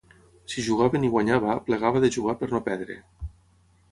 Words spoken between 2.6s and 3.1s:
perdre